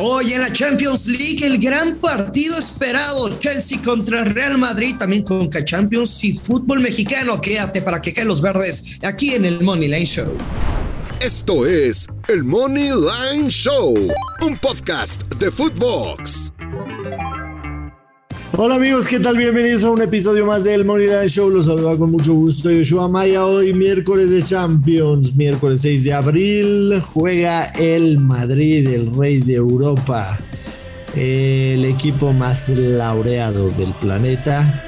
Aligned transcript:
Hoy 0.00 0.32
en 0.32 0.42
la 0.42 0.52
Champions 0.52 1.08
League, 1.08 1.44
el 1.44 1.58
gran 1.58 1.96
partido 1.96 2.56
esperado, 2.56 3.36
Chelsea 3.40 3.82
contra 3.82 4.22
Real 4.22 4.56
Madrid, 4.56 4.94
también 4.96 5.24
con 5.24 5.50
Champions 5.50 6.22
y 6.22 6.36
fútbol 6.36 6.78
mexicano. 6.78 7.40
Quédate 7.40 7.82
para 7.82 8.00
que 8.00 8.12
caen 8.12 8.28
los 8.28 8.40
verdes 8.40 8.96
aquí 9.02 9.34
en 9.34 9.44
el 9.44 9.60
Money 9.60 9.88
Line 9.88 10.06
Show. 10.06 10.32
Esto 11.20 11.66
es 11.66 12.06
el 12.28 12.44
Money 12.44 12.90
Line 12.90 13.50
Show, 13.50 13.96
un 14.42 14.56
podcast 14.58 15.22
de 15.34 15.50
Footbox. 15.50 16.47
Hola 18.56 18.76
amigos, 18.76 19.06
¿qué 19.06 19.20
tal? 19.20 19.36
Bienvenidos 19.36 19.84
a 19.84 19.90
un 19.90 20.02
episodio 20.02 20.46
más 20.46 20.64
del 20.64 20.86
Line 20.86 21.28
Show. 21.28 21.50
Los 21.50 21.66
saluda 21.66 21.96
con 21.96 22.10
mucho 22.10 22.32
gusto 22.34 22.70
Yoshua 22.70 23.06
Maya. 23.06 23.44
Hoy 23.44 23.74
miércoles 23.74 24.30
de 24.30 24.42
Champions, 24.42 25.36
miércoles 25.36 25.82
6 25.82 26.04
de 26.04 26.12
abril, 26.14 27.02
juega 27.04 27.66
el 27.66 28.18
Madrid, 28.18 28.88
el 28.88 29.14
rey 29.14 29.40
de 29.40 29.54
Europa, 29.54 30.38
el 31.14 31.84
equipo 31.84 32.32
más 32.32 32.70
laureado 32.70 33.70
del 33.70 33.92
planeta. 33.94 34.84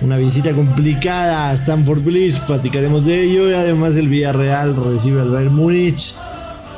Una 0.00 0.16
visita 0.16 0.52
complicada 0.52 1.50
a 1.50 1.54
Stamford 1.54 2.02
Bridge, 2.02 2.40
platicaremos 2.46 3.04
de 3.04 3.22
ello 3.22 3.48
y 3.48 3.52
además 3.52 3.94
el 3.94 4.08
Villarreal 4.08 4.74
recibe 4.74 5.20
al 5.20 5.30
Bayern 5.30 5.54
Múnich. 5.54 6.16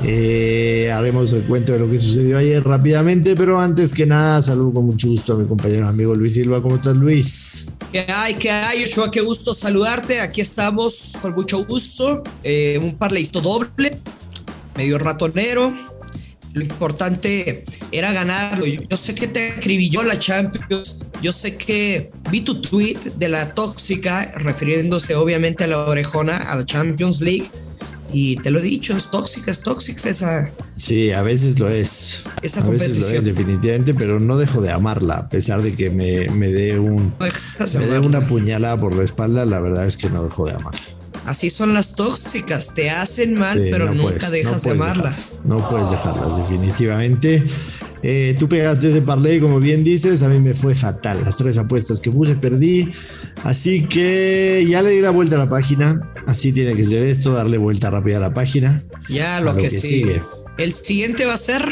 Eh, 0.02 0.90
haremos 0.92 1.32
el 1.32 1.44
cuento 1.44 1.72
de 1.72 1.78
lo 1.78 1.90
que 1.90 1.98
sucedió 1.98 2.38
ayer 2.38 2.62
rápidamente, 2.62 3.36
pero 3.36 3.60
antes 3.60 3.94
que 3.94 4.06
nada, 4.06 4.42
saludo 4.42 4.74
con 4.74 4.86
mucho 4.86 5.08
gusto 5.08 5.34
a 5.34 5.36
mi 5.36 5.46
compañero 5.46 5.86
amigo 5.86 6.14
Luis 6.14 6.34
Silva. 6.34 6.60
¿Cómo 6.60 6.76
estás, 6.76 6.96
Luis? 6.96 7.66
¿Qué 7.92 8.06
hay? 8.08 8.34
¿Qué 8.34 8.50
hay, 8.50 8.82
Joshua? 8.82 9.10
Qué 9.10 9.20
gusto 9.20 9.54
saludarte. 9.54 10.20
Aquí 10.20 10.40
estamos 10.40 11.16
con 11.22 11.34
mucho 11.34 11.64
gusto. 11.64 12.22
Eh, 12.42 12.78
un 12.82 12.96
parleísto 12.96 13.40
doble, 13.40 13.98
medio 14.76 14.98
ratonero. 14.98 15.72
Lo 16.52 16.62
importante 16.62 17.64
era 17.90 18.12
ganarlo. 18.12 18.66
Yo, 18.66 18.82
yo, 18.88 18.96
sé 18.96 19.14
que 19.14 19.26
te 19.26 19.52
acribilló 19.52 20.02
la 20.02 20.18
Champions. 20.18 21.00
Yo 21.22 21.32
sé 21.32 21.56
que 21.56 22.12
vi 22.30 22.42
tu 22.42 22.60
tweet 22.60 22.98
de 23.16 23.28
la 23.28 23.54
tóxica, 23.54 24.32
refiriéndose 24.36 25.14
obviamente 25.14 25.64
a 25.64 25.68
la 25.68 25.78
orejona, 25.78 26.36
a 26.36 26.56
la 26.56 26.66
Champions 26.66 27.20
League 27.20 27.50
y 28.14 28.36
te 28.36 28.52
lo 28.52 28.60
he 28.60 28.62
dicho, 28.62 28.96
es 28.96 29.10
tóxica, 29.10 29.50
es 29.50 29.58
tóxica 29.58 30.08
esa. 30.08 30.52
Sí, 30.76 31.10
a 31.10 31.22
veces 31.22 31.58
lo 31.58 31.68
es. 31.68 32.22
Esa 32.42 32.64
a 32.64 32.68
veces 32.68 33.00
lo 33.00 33.08
es, 33.08 33.24
definitivamente, 33.24 33.92
pero 33.92 34.20
no 34.20 34.38
dejo 34.38 34.60
de 34.60 34.70
amarla, 34.70 35.14
a 35.14 35.28
pesar 35.28 35.62
de 35.62 35.74
que 35.74 35.90
me, 35.90 36.30
me 36.30 36.48
dé 36.48 36.78
un, 36.78 37.12
me 37.76 37.86
dé 37.86 37.98
una 37.98 38.20
puñalada 38.20 38.80
por 38.80 38.94
la 38.94 39.02
espalda, 39.02 39.44
la 39.44 39.58
verdad 39.58 39.84
es 39.84 39.96
que 39.96 40.08
no 40.10 40.22
dejo 40.22 40.46
de 40.46 40.52
amarla. 40.52 40.80
Así 41.26 41.50
son 41.50 41.74
las 41.74 41.96
tóxicas, 41.96 42.74
te 42.74 42.90
hacen 42.90 43.34
mal, 43.34 43.60
sí, 43.60 43.68
pero 43.72 43.86
no 43.86 43.94
nunca 43.94 44.16
puedes, 44.18 44.30
dejas 44.30 44.64
no 44.64 44.74
de 44.74 44.78
amarlas. 44.78 45.34
No 45.42 45.68
puedes 45.68 45.90
dejarlas, 45.90 46.36
definitivamente. 46.36 47.44
Eh, 48.06 48.36
tú 48.38 48.50
pegaste 48.50 48.90
ese 48.90 49.00
parlay, 49.00 49.40
como 49.40 49.60
bien 49.60 49.82
dices, 49.82 50.22
a 50.22 50.28
mí 50.28 50.38
me 50.38 50.54
fue 50.54 50.74
fatal. 50.74 51.22
Las 51.24 51.38
tres 51.38 51.56
apuestas 51.56 52.00
que 52.00 52.10
puse 52.10 52.34
perdí. 52.34 52.90
Así 53.44 53.86
que 53.88 54.62
ya 54.68 54.82
le 54.82 54.90
di 54.90 55.00
la 55.00 55.08
vuelta 55.08 55.36
a 55.36 55.38
la 55.38 55.48
página. 55.48 55.98
Así 56.26 56.52
tiene 56.52 56.76
que 56.76 56.84
ser 56.84 57.02
esto, 57.02 57.32
darle 57.32 57.56
vuelta 57.56 57.88
rápida 57.88 58.18
a 58.18 58.20
la 58.20 58.34
página. 58.34 58.82
Ya, 59.08 59.40
lo, 59.40 59.52
lo 59.52 59.56
que, 59.56 59.68
que 59.68 59.70
sigue. 59.70 60.20
El 60.58 60.74
siguiente 60.74 61.24
va 61.24 61.32
a 61.32 61.38
ser 61.38 61.62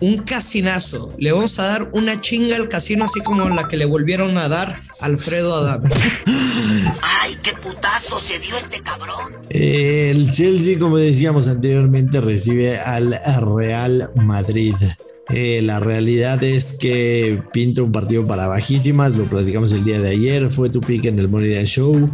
un 0.00 0.18
casinazo. 0.18 1.12
Le 1.18 1.32
vamos 1.32 1.58
a 1.58 1.64
dar 1.64 1.90
una 1.94 2.20
chinga 2.20 2.54
al 2.54 2.68
casino, 2.68 3.04
así 3.04 3.18
como 3.18 3.48
la 3.48 3.66
que 3.66 3.76
le 3.76 3.86
volvieron 3.86 4.38
a 4.38 4.48
dar 4.48 4.78
a 5.00 5.04
Alfredo 5.04 5.56
Adán. 5.56 5.82
¡Ay, 7.02 7.36
qué 7.42 7.54
putazo 7.60 8.20
se 8.20 8.38
dio 8.38 8.56
este 8.56 8.80
cabrón! 8.82 9.32
El 9.48 10.30
Chelsea, 10.30 10.78
como 10.78 10.96
decíamos 10.96 11.48
anteriormente, 11.48 12.20
recibe 12.20 12.78
al 12.78 13.18
Real 13.56 14.12
Madrid. 14.14 14.76
Eh, 15.32 15.62
la 15.62 15.78
realidad 15.78 16.42
es 16.42 16.72
que 16.72 17.40
pinta 17.52 17.82
un 17.82 17.92
partido 17.92 18.26
para 18.26 18.48
bajísimas, 18.48 19.16
lo 19.16 19.24
platicamos 19.24 19.72
el 19.72 19.84
día 19.84 20.00
de 20.00 20.10
ayer, 20.10 20.50
fue 20.50 20.70
tu 20.70 20.80
pick 20.80 21.04
en 21.04 21.18
el 21.18 21.28
Money 21.28 21.64
Show, 21.66 22.10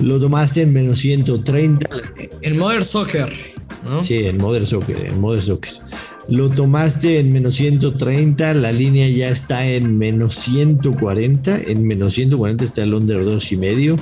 lo 0.00 0.20
tomaste 0.20 0.62
en 0.62 0.72
menos 0.72 1.00
130. 1.00 1.88
En 2.42 2.58
Modern 2.58 2.84
Soccer, 2.84 3.32
¿no? 3.84 4.02
Sí, 4.02 4.26
en 4.26 4.38
Modern 4.38 4.66
Soccer, 4.66 4.96
en 5.06 5.20
Modern 5.20 5.42
Soccer. 5.42 5.72
Lo 6.28 6.50
tomaste 6.50 7.18
en 7.18 7.32
menos 7.32 7.56
130, 7.56 8.54
la 8.54 8.70
línea 8.70 9.08
ya 9.08 9.28
está 9.28 9.66
en 9.66 9.98
menos 9.98 10.36
140, 10.36 11.62
en 11.66 11.84
menos 11.84 12.14
140 12.14 12.64
está 12.64 12.84
el 12.84 12.94
under 12.94 13.24
2 13.24 13.52
y 13.52 13.56
medio. 13.56 13.96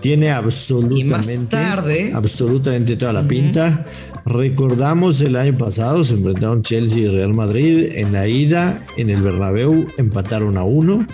Tiene 0.00 0.30
absolutamente, 0.30 1.46
tarde, 1.46 2.12
absolutamente 2.14 2.96
toda 2.96 3.14
la 3.14 3.22
uh 3.22 3.24
-huh. 3.24 3.28
pinta. 3.28 3.84
Recordamos 4.26 5.20
el 5.20 5.36
año 5.36 5.56
pasado 5.56 6.02
se 6.02 6.14
enfrentaron 6.14 6.62
Chelsea 6.62 7.04
y 7.04 7.08
Real 7.08 7.32
Madrid 7.32 7.92
en 7.94 8.12
la 8.12 8.26
ida 8.26 8.84
en 8.96 9.08
el 9.08 9.22
Bernabéu 9.22 9.86
empataron 9.98 10.56
a 10.56 10.64
uno 10.64 11.06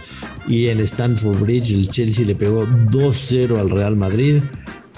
y 0.48 0.68
en 0.68 0.80
Stanford 0.80 1.40
Bridge 1.40 1.72
el 1.72 1.88
Chelsea 1.90 2.24
le 2.24 2.34
pegó 2.34 2.66
2-0 2.66 3.60
al 3.60 3.68
Real 3.68 3.96
Madrid. 3.96 4.36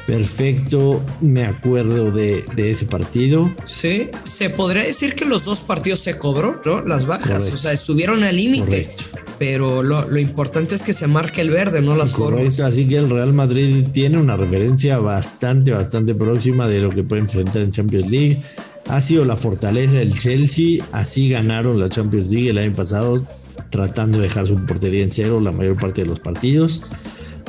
Perfecto, 0.07 1.03
me 1.23 1.45
acuerdo 1.45 2.11
de, 2.11 2.45
de, 2.55 2.71
ese 2.71 2.85
partido. 2.85 3.51
Sí, 3.65 4.11
se 4.25 4.51
podría 4.51 4.83
decir 4.83 5.15
que 5.15 5.25
los 5.25 5.47
dos 5.47 5.61
partidos 5.61 6.01
se 6.01 6.19
cobró, 6.19 6.61
¿no? 6.65 6.83
Las 6.83 7.07
bajas, 7.07 7.29
Correcto. 7.29 7.55
o 7.55 7.57
sea, 7.57 7.73
estuvieron 7.73 8.23
al 8.23 8.37
límite. 8.37 8.91
Pero 9.39 9.83
lo, 9.83 10.07
lo, 10.09 10.19
importante 10.19 10.75
es 10.75 10.83
que 10.83 10.93
se 10.93 11.07
marque 11.07 11.41
el 11.41 11.51
verde, 11.51 11.81
no 11.81 11.97
las 11.97 12.13
formas. 12.13 12.61
Así 12.61 12.87
que 12.87 12.99
el 12.99 13.09
Real 13.09 13.33
Madrid 13.33 13.87
tiene 13.93 14.19
una 14.19 14.37
referencia 14.37 14.99
bastante, 14.99 15.73
bastante 15.73 16.15
próxima 16.15 16.69
de 16.69 16.81
lo 16.81 16.91
que 16.91 17.03
puede 17.03 17.23
enfrentar 17.23 17.63
en 17.63 17.71
Champions 17.71 18.11
League. 18.11 18.43
Ha 18.87 19.01
sido 19.01 19.25
la 19.25 19.39
fortaleza 19.39 19.95
del 19.95 20.17
Chelsea, 20.17 20.85
así 20.93 21.31
ganaron 21.31 21.81
la 21.81 21.89
Champions 21.89 22.31
League 22.31 22.51
el 22.51 22.59
año 22.59 22.75
pasado, 22.75 23.27
tratando 23.71 24.19
de 24.19 24.25
dejar 24.25 24.47
su 24.47 24.57
portería 24.67 25.03
en 25.03 25.11
cero 25.11 25.41
la 25.41 25.51
mayor 25.51 25.81
parte 25.81 26.03
de 26.03 26.09
los 26.09 26.21
partidos 26.21 26.85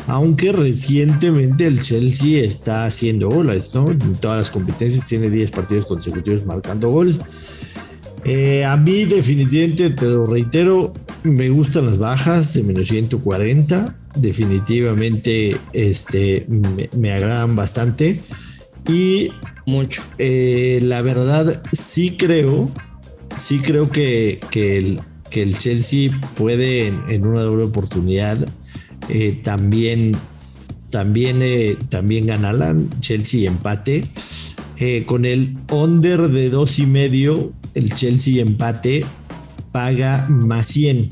aunque 0.07 0.51
recientemente 0.51 1.65
el 1.65 1.81
Chelsea 1.81 2.43
está 2.43 2.85
haciendo 2.85 3.29
goles, 3.29 3.73
¿no? 3.73 3.91
En 3.91 4.15
todas 4.15 4.37
las 4.37 4.51
competencias 4.51 5.05
tiene 5.05 5.29
10 5.29 5.51
partidos 5.51 5.85
consecutivos 5.85 6.45
marcando 6.45 6.89
gol. 6.89 7.19
Eh, 8.23 8.65
a 8.65 8.75
mí 8.77 9.05
definitivamente, 9.05 9.91
te 9.91 10.05
lo 10.05 10.25
reitero, 10.25 10.93
me 11.23 11.49
gustan 11.49 11.85
las 11.85 11.97
bajas 11.97 12.53
de 12.53 12.63
menos 12.63 12.87
140. 12.87 13.97
Definitivamente 14.15 15.57
este, 15.73 16.45
me, 16.47 16.89
me 16.95 17.11
agradan 17.11 17.55
bastante. 17.55 18.21
Y 18.87 19.31
mucho. 19.65 20.03
Eh, 20.17 20.79
la 20.83 21.01
verdad, 21.01 21.61
sí 21.71 22.15
creo, 22.17 22.69
sí 23.35 23.59
creo 23.59 23.89
que, 23.89 24.39
que, 24.51 24.77
el, 24.77 24.99
que 25.29 25.41
el 25.41 25.57
Chelsea 25.57 26.11
puede 26.35 26.87
en, 26.87 27.01
en 27.09 27.25
una 27.25 27.41
doble 27.41 27.65
oportunidad 27.65 28.47
eh, 29.09 29.39
también, 29.43 30.15
también, 30.89 31.41
eh, 31.41 31.77
también 31.89 32.25
ganarla 32.27 32.75
Chelsea 32.99 33.47
empate. 33.47 34.05
Eh, 34.77 35.03
con 35.05 35.25
el 35.25 35.57
under 35.71 36.29
de 36.29 36.49
dos 36.49 36.79
y 36.79 36.85
medio, 36.85 37.53
el 37.73 37.93
Chelsea 37.93 38.41
empate 38.41 39.05
paga 39.71 40.27
más 40.29 40.67
100. 40.67 41.09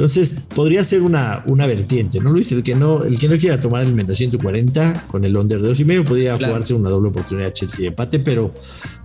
Entonces 0.00 0.44
podría 0.54 0.82
ser 0.82 1.02
una, 1.02 1.42
una 1.46 1.66
vertiente, 1.66 2.20
¿no, 2.20 2.30
Luis? 2.30 2.50
El 2.52 2.62
que 2.62 2.74
no, 2.74 3.04
el 3.04 3.18
que 3.18 3.28
no 3.28 3.36
quiera 3.36 3.60
tomar 3.60 3.82
el 3.84 3.92
menos 3.92 4.16
140 4.16 5.04
con 5.08 5.24
el 5.24 5.36
under 5.36 5.60
de 5.60 5.68
dos 5.68 5.78
y 5.78 5.84
medio 5.84 6.04
podría 6.04 6.36
claro. 6.36 6.54
jugarse 6.54 6.72
una 6.72 6.88
doble 6.88 7.10
oportunidad 7.10 7.52
Chelsea 7.52 7.88
empate, 7.88 8.18
pero, 8.18 8.54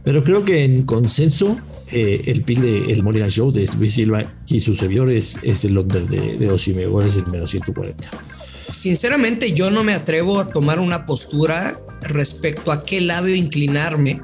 pero 0.05 0.23
creo 0.23 0.45
que 0.45 0.63
en 0.63 0.83
consenso 0.83 1.59
eh, 1.91 2.23
el 2.27 2.43
pick 2.43 2.59
de 2.59 2.93
el 2.93 3.03
Molina 3.03 3.29
Show 3.29 3.51
de 3.51 3.67
Luis 3.77 3.93
Silva 3.93 4.25
y 4.47 4.61
sus 4.61 4.77
servidores 4.77 5.37
es 5.41 5.65
el 5.65 5.77
under 5.77 6.07
de, 6.07 6.37
de 6.37 6.45
dos 6.45 6.67
y 6.67 6.73
medio 6.73 6.91
goles, 6.91 7.17
el 7.17 7.27
menos 7.27 7.51
140. 7.51 8.09
Sinceramente, 8.71 9.53
yo 9.53 9.71
no 9.71 9.83
me 9.83 9.93
atrevo 9.93 10.39
a 10.39 10.49
tomar 10.49 10.79
una 10.79 11.05
postura 11.05 11.79
respecto 12.01 12.71
a 12.71 12.83
qué 12.83 13.01
lado 13.01 13.27
inclinarme 13.27 14.21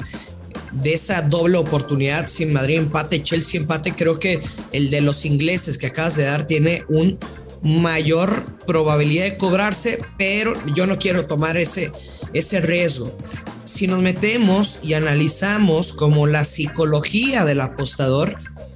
de 0.71 0.93
esa 0.93 1.21
doble 1.21 1.57
oportunidad 1.57 2.27
sin 2.27 2.53
Madrid 2.53 2.77
empate, 2.77 3.23
Chelsea 3.23 3.59
empate, 3.59 3.93
creo 3.93 4.19
que 4.19 4.41
el 4.71 4.89
de 4.89 5.01
los 5.01 5.25
ingleses 5.25 5.77
que 5.77 5.87
acabas 5.87 6.15
de 6.15 6.23
dar 6.23 6.47
tiene 6.47 6.83
un 6.89 7.17
mayor 7.61 8.57
probabilidad 8.65 9.25
de 9.25 9.37
cobrarse, 9.37 10.03
pero 10.17 10.55
yo 10.73 10.87
no 10.87 10.97
quiero 10.97 11.27
tomar 11.27 11.57
ese, 11.57 11.91
ese 12.33 12.61
riesgo. 12.61 13.15
Si 13.63 13.87
nos 13.87 14.01
metemos 14.01 14.79
y 14.83 14.93
analizamos 14.93 15.93
como 15.93 16.27
la 16.27 16.45
psicología 16.45 17.45
del 17.45 17.61
apostador, 17.61 18.35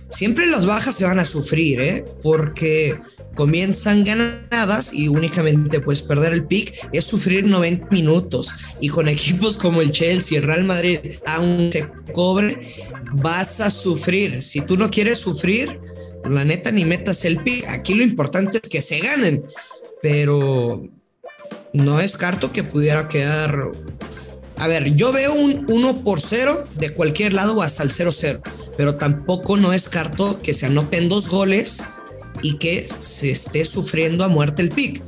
siempre 0.10 0.46
las 0.48 0.66
bajas 0.66 0.96
se 0.96 1.06
van 1.06 1.20
a 1.20 1.26
sufrir, 1.26 1.82
¿eh? 1.82 2.06
porque 2.22 2.98
comienzan 3.36 4.04
ganadas 4.04 4.94
y 4.94 5.10
únicamente 5.10 5.82
puedes 5.82 6.02
perder 6.02 6.34
el 6.34 6.46
pick 6.46 6.74
es 6.94 7.04
sufrir 7.04 7.46
90 7.46 7.88
minutos 7.92 8.54
y 8.80 8.90
con 8.90 9.10
equipos 9.10 9.58
como 9.58 9.82
el 9.82 9.92
Chelsea, 9.92 10.38
el 10.38 10.46
Real 10.46 10.64
Madrid, 10.64 11.00
aunque 11.26 11.88
cobre, 12.14 12.60
vas 13.14 13.62
a 13.62 13.70
sufrir. 13.70 14.42
Si 14.42 14.62
tú 14.62 14.78
no 14.78 14.90
quieres 14.90 15.20
sufrir, 15.20 15.80
la 16.30 16.44
neta 16.44 16.72
ni 16.72 16.86
metas 16.86 17.26
el 17.26 17.44
pick. 17.44 17.68
Aquí 17.68 17.94
lo 17.94 18.04
importante 18.04 18.60
es 18.62 18.70
que 18.70 18.82
se 18.82 19.00
ganen, 19.00 19.44
pero 20.02 20.84
no 21.74 21.98
descarto 21.98 22.52
que 22.52 22.64
pudiera 22.64 23.08
quedar. 23.08 23.72
A 24.57 24.68
ver, 24.68 24.96
yo 24.96 25.12
veo 25.12 25.34
un 25.34 25.66
1 25.69 26.04
por 26.04 26.22
0 26.22 26.63
de 26.75 26.92
cualquier 26.92 27.34
lado 27.34 27.62
hasta 27.62 27.84
el 27.84 27.92
0-0 27.92 28.42
pero 28.78 28.96
tampoco 28.96 29.57
no 29.57 29.72
descarto 29.72 30.40
que 30.40 30.54
se 30.54 30.66
anoten 30.66 31.10
dos 31.10 31.30
goles 31.30 31.84
y 32.42 32.57
que 32.57 32.84
se 32.84 33.31
esté 33.31 33.66
sufriendo 33.66 34.24
a 34.24 34.28
muerte 34.28 34.62
el 34.62 34.69
pick. 34.69 35.04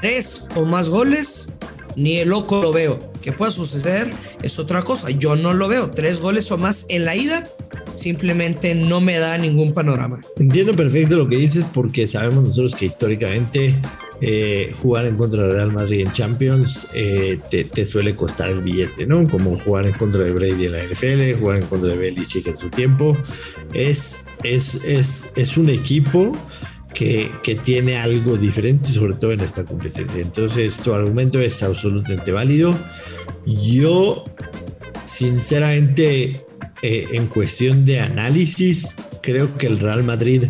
Tres 0.00 0.48
o 0.56 0.64
más 0.64 0.88
goles, 0.88 1.48
ni 1.96 2.18
el 2.18 2.30
loco 2.30 2.60
lo 2.60 2.72
veo. 2.72 3.12
Que 3.22 3.32
pueda 3.32 3.52
suceder 3.52 4.12
es 4.42 4.58
otra 4.58 4.82
cosa. 4.82 5.10
Yo 5.10 5.36
no 5.36 5.54
lo 5.54 5.68
veo. 5.68 5.90
Tres 5.90 6.20
goles 6.20 6.50
o 6.50 6.58
más 6.58 6.86
en 6.88 7.04
la 7.04 7.14
ida 7.14 7.48
simplemente 7.94 8.74
no 8.74 9.00
me 9.00 9.18
da 9.18 9.38
ningún 9.38 9.72
panorama. 9.72 10.20
Entiendo 10.38 10.74
perfecto 10.74 11.16
lo 11.16 11.28
que 11.28 11.36
dices 11.36 11.64
porque 11.72 12.08
sabemos 12.08 12.44
nosotros 12.44 12.74
que 12.74 12.86
históricamente 12.86 13.76
eh, 14.24 14.72
jugar 14.76 15.06
en 15.06 15.16
contra 15.16 15.42
de 15.42 15.52
Real 15.52 15.72
Madrid 15.72 16.02
en 16.02 16.12
Champions 16.12 16.86
eh, 16.94 17.40
te, 17.50 17.86
suele 17.86 18.14
costar 18.14 18.50
el 18.50 18.62
billete, 18.62 19.04
¿no? 19.04 19.28
Como 19.28 19.58
jugar 19.58 19.84
en 19.84 19.94
contra 19.94 20.22
de 20.22 20.30
Brady 20.30 20.66
en 20.66 20.72
la 20.72 20.84
NFL, 20.84 21.40
jugar 21.40 21.58
en 21.58 21.66
contra 21.66 21.90
de 21.90 21.96
Belichick 21.96 22.46
en 22.46 22.56
su 22.56 22.70
tiempo. 22.70 23.16
Es, 23.74 24.20
es, 24.44 24.76
es, 24.86 25.32
es 25.34 25.56
un 25.56 25.70
equipo 25.70 26.30
que, 26.94 27.32
que, 27.42 27.56
tiene 27.56 27.98
algo 27.98 28.36
diferente, 28.36 28.90
sobre 28.90 29.14
todo 29.14 29.32
en 29.32 29.40
esta 29.40 29.64
competencia. 29.64 30.20
Entonces, 30.20 30.78
tu 30.78 30.94
argumento 30.94 31.40
es 31.40 31.60
absolutamente 31.64 32.30
válido. 32.30 32.78
Yo, 33.44 34.24
sinceramente, 35.04 36.44
eh, 36.82 37.08
en 37.10 37.26
cuestión 37.26 37.84
de 37.84 37.98
análisis, 37.98 38.94
creo 39.20 39.56
que 39.58 39.66
el 39.66 39.80
Real 39.80 40.04
Madrid 40.04 40.44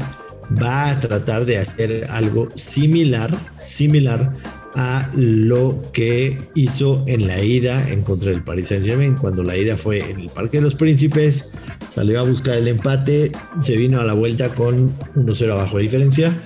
va 0.61 0.91
a 0.91 1.01
tratar 1.01 1.45
de 1.45 1.59
hacer 1.59 2.07
algo 2.11 2.49
similar, 2.55 3.31
similar 3.59 4.35
a 4.75 5.11
lo 5.15 5.83
que 5.93 6.39
hizo 6.55 7.05
en 7.07 7.27
la 7.27 7.43
ida 7.43 7.91
en 7.91 8.03
contra 8.03 8.31
del 8.31 8.43
Paris 8.43 8.69
Saint 8.69 8.85
Germain, 8.85 9.15
cuando 9.15 9.43
la 9.43 9.57
ida 9.57 9.77
fue 9.77 10.11
en 10.11 10.21
el 10.21 10.29
Parque 10.31 10.59
de 10.59 10.63
los 10.63 10.75
Príncipes, 10.75 11.51
salió 11.89 12.21
a 12.21 12.23
buscar 12.23 12.57
el 12.57 12.69
empate, 12.69 13.33
se 13.61 13.77
vino 13.77 14.01
a 14.01 14.05
la 14.05 14.15
vuelta 14.15 14.49
con 14.55 14.97
1-0 15.15 15.53
abajo 15.53 15.77
de 15.77 15.83
diferencia 15.83 16.37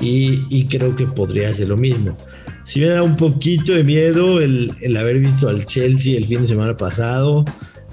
y, 0.00 0.66
creo 0.66 0.96
que 0.96 1.06
podría 1.06 1.48
hacer 1.48 1.68
lo 1.68 1.76
mismo. 1.76 2.16
Si 2.64 2.80
me 2.80 2.86
da 2.86 3.02
un 3.02 3.16
poquito 3.16 3.72
de 3.72 3.84
miedo 3.84 4.40
el, 4.40 4.72
el 4.80 4.96
haber 4.96 5.18
visto 5.18 5.48
al 5.48 5.64
Chelsea 5.64 6.16
el 6.16 6.26
fin 6.26 6.42
de 6.42 6.48
semana 6.48 6.76
pasado, 6.76 7.44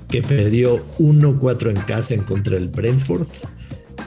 que 0.09 0.21
perdió 0.21 0.85
1-4 0.99 1.69
en 1.71 1.77
casa 1.81 2.13
en 2.13 2.23
contra 2.23 2.55
del 2.55 2.67
Brentford. 2.67 3.27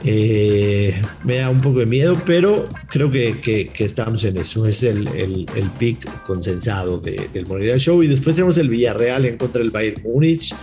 Eh, 0.07 0.93
me 1.23 1.37
da 1.37 1.49
un 1.49 1.61
poco 1.61 1.79
de 1.79 1.87
miedo, 1.87 2.21
pero 2.27 2.69
creo 2.89 3.09
que, 3.09 3.39
que, 3.41 3.71
estamos 3.83 4.23
en 4.23 4.37
eso. 4.37 4.67
Es 4.67 4.83
el, 4.83 5.07
el, 5.07 5.47
el 5.55 5.69
pick 5.79 6.07
consensado 6.21 6.99
de, 6.99 7.27
del 7.33 7.47
Morelia 7.47 7.77
Show. 7.77 8.03
Y 8.03 8.07
después 8.07 8.35
tenemos 8.35 8.57
el 8.57 8.69
Villarreal 8.69 9.25
en 9.25 9.37
contra 9.37 9.61
del 9.63 9.71
Bayern 9.71 10.03
Múnich. 10.03 10.53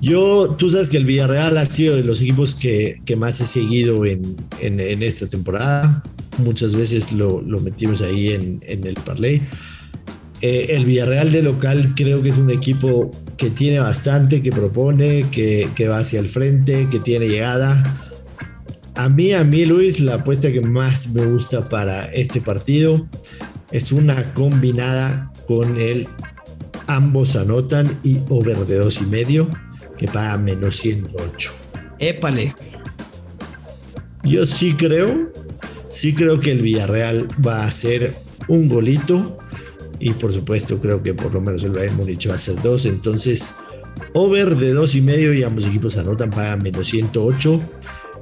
Yo, 0.00 0.56
tú 0.58 0.68
sabes 0.68 0.88
que 0.88 0.96
el 0.96 1.04
Villarreal 1.04 1.58
ha 1.58 1.66
sido 1.66 1.94
de 1.94 2.02
los 2.02 2.20
equipos 2.22 2.56
que, 2.56 3.00
que 3.04 3.14
más 3.14 3.40
he 3.40 3.44
seguido 3.44 4.04
en, 4.04 4.36
en, 4.60 4.80
en, 4.80 5.02
esta 5.04 5.28
temporada. 5.28 6.02
Muchas 6.38 6.74
veces 6.74 7.12
lo, 7.12 7.40
lo 7.42 7.60
metimos 7.60 8.02
ahí 8.02 8.30
en, 8.30 8.60
en 8.66 8.84
el 8.84 8.94
parlay. 8.94 9.42
Eh, 10.40 10.68
el 10.70 10.86
Villarreal 10.86 11.30
de 11.30 11.42
local 11.42 11.94
creo 11.94 12.22
que 12.22 12.30
es 12.30 12.38
un 12.38 12.50
equipo 12.50 13.12
que 13.36 13.50
tiene 13.50 13.78
bastante, 13.78 14.42
que 14.42 14.50
propone, 14.50 15.26
que, 15.30 15.68
que, 15.76 15.86
va 15.86 15.98
hacia 15.98 16.18
el 16.18 16.28
frente, 16.28 16.88
que 16.90 16.98
tiene 16.98 17.28
llegada. 17.28 18.09
A 18.94 19.08
mí, 19.08 19.32
a 19.32 19.44
mí, 19.44 19.64
Luis, 19.64 20.00
la 20.00 20.16
apuesta 20.16 20.52
que 20.52 20.60
más 20.60 21.14
me 21.14 21.24
gusta 21.26 21.68
para 21.68 22.06
este 22.12 22.40
partido 22.40 23.08
es 23.70 23.92
una 23.92 24.34
combinada 24.34 25.32
con 25.46 25.78
el 25.78 26.08
ambos 26.86 27.36
anotan 27.36 27.98
y 28.02 28.20
over 28.28 28.66
de 28.66 28.78
dos 28.78 29.00
y 29.00 29.06
medio, 29.06 29.48
que 29.96 30.08
paga 30.08 30.36
menos 30.38 30.76
108. 30.76 31.52
Épale. 31.98 32.54
Yo 34.24 34.44
sí 34.44 34.74
creo, 34.74 35.32
sí 35.90 36.14
creo 36.14 36.40
que 36.40 36.50
el 36.50 36.62
Villarreal 36.62 37.28
va 37.44 37.62
a 37.62 37.68
hacer 37.68 38.14
un 38.48 38.68
golito 38.68 39.38
y 39.98 40.12
por 40.14 40.32
supuesto 40.32 40.80
creo 40.80 41.02
que 41.02 41.14
por 41.14 41.32
lo 41.32 41.40
menos 41.40 41.62
el 41.62 41.72
Bayern 41.72 41.96
Múnich 41.96 42.28
va 42.28 42.34
a 42.34 42.38
ser 42.38 42.60
dos. 42.60 42.86
Entonces, 42.86 43.54
over 44.12 44.56
de 44.56 44.72
dos 44.72 44.94
y 44.94 45.00
medio 45.00 45.32
y 45.32 45.42
ambos 45.44 45.66
equipos 45.66 45.96
anotan, 45.96 46.30
pagan 46.30 46.62
menos 46.62 46.88
108. 46.88 47.60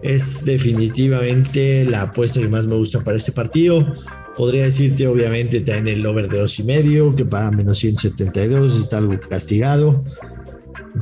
Es 0.03 0.45
definitivamente 0.45 1.85
la 1.85 2.03
apuesta 2.03 2.41
que 2.41 2.49
más 2.49 2.67
me 2.67 2.77
gusta 2.77 3.03
para 3.03 3.17
este 3.17 3.33
partido. 3.33 3.93
Podría 4.37 4.65
decirte, 4.65 5.07
obviamente, 5.09 5.61
también 5.61 5.99
el 5.99 6.07
over 6.07 6.29
de 6.29 6.39
dos 6.39 6.59
y 6.61 6.63
medio, 6.63 7.15
que 7.15 7.25
paga 7.25 7.51
menos 7.51 7.79
172, 7.79 8.79
está 8.79 8.99
algo 8.99 9.19
castigado. 9.29 10.05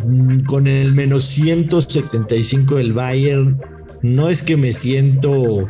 Mm, 0.05 0.45
con 0.45 0.67
el 0.67 0.95
menos 0.95 1.25
175 1.25 2.77
del 2.77 2.95
Bayern, 2.95 3.61
no 4.03 4.29
es 4.31 4.43
que 4.43 4.57
me 4.57 4.73
siento 4.73 5.69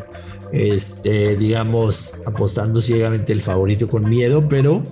este, 0.53 1.37
digamos, 1.37 2.15
apostando 2.25 2.81
ciegamente 2.81 3.33
el 3.33 3.43
favorito 3.43 3.89
con 3.89 4.09
miedo, 4.09 4.49
pero 4.49 4.83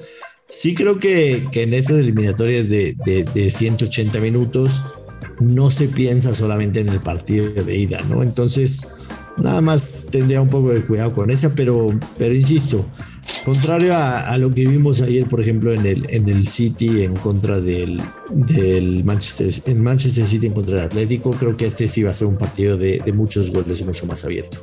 sí 0.49 0.75
creo 0.75 0.99
que, 0.99 1.47
que 1.53 1.63
en 1.63 1.75
estas 1.75 1.99
eliminatorias 1.99 2.69
de, 2.69 2.95
de, 3.05 3.25
de, 3.25 3.51
180 3.51 4.21
minutos 4.21 4.85
no 5.41 5.71
se 5.71 5.89
piensa 5.89 6.35
solamente 6.35 6.81
en 6.81 6.89
el 6.89 7.01
partido 7.01 7.53
de 7.53 7.77
ida, 7.77 8.01
¿no? 8.09 8.23
Entonces, 8.23 8.89
nada 9.39 9.61
más 9.61 10.07
tendría 10.11 10.41
un 10.41 10.49
poco 10.49 10.71
de 10.71 10.83
cuidado 10.83 11.13
con 11.13 11.31
esa, 11.31 11.55
pero, 11.55 11.93
pero 12.17 12.35
insisto, 12.35 12.85
contrario 13.45 13.95
a, 13.97 14.37
lo 14.39 14.53
que 14.53 14.67
vimos 14.67 15.01
ayer, 15.01 15.29
por 15.29 15.41
ejemplo, 15.41 15.73
en 15.73 15.87
el, 15.87 16.07
en 16.11 16.29
el 16.29 16.47
City 16.47 17.03
en 17.03 17.15
contra 17.17 17.61
del, 17.61 18.01
del 18.31 19.05
Manchester, 19.05 19.51
en 19.67 19.83
Manchester 19.83 20.27
City 20.27 20.47
en 20.47 20.53
contra 20.53 20.77
del 20.77 20.85
Atlético, 20.87 21.33
creo 21.33 21.57
que 21.57 21.67
este 21.67 21.89
sí 21.89 22.03
va 22.03 22.11
a 22.11 22.15
ser 22.15 22.29
un 22.29 22.37
partido 22.37 22.77
de, 22.77 23.03
de 23.05 23.13
muchos 23.13 23.51
goles 23.51 23.85
mucho 23.85 24.07
más 24.07 24.25
abierto. 24.25 24.59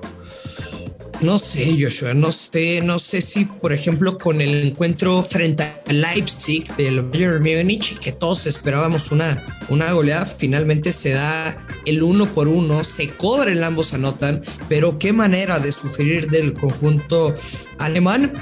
No 1.22 1.38
sé, 1.38 1.78
Joshua, 1.80 2.16
no 2.16 2.32
sé, 2.32 2.82
no 2.82 2.98
sé 2.98 3.22
si, 3.22 3.46
por 3.46 3.74
ejemplo, 3.74 4.18
con 4.18 4.42
el 4.42 4.64
encuentro 4.66 5.22
frente 5.22 5.62
a 5.62 5.94
Leipzig 5.94 6.76
del 6.78 7.04
Bayern 7.04 7.44
Múnich, 7.44 8.00
que 8.00 8.12
todos 8.12 8.48
esperábamos 8.48 9.12
una, 9.12 9.46
una 9.70 9.94
goleada, 9.94 10.26
finalmente 10.26 10.92
se 10.92 11.12
da 11.12 11.64
el 11.86 12.02
uno 12.02 12.26
por 12.34 12.48
uno, 12.48 12.84
se 12.84 13.10
cobran, 13.10 13.64
ambos 13.64 13.94
anotan, 13.94 14.42
pero 14.68 14.98
qué 14.98 15.14
manera 15.14 15.60
de 15.60 15.72
sufrir 15.72 16.28
del 16.28 16.54
conjunto 16.56 17.36
alemán. 17.78 18.34